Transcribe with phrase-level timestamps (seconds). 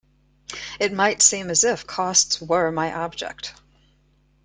[0.79, 3.53] It might seem as if costs were my object.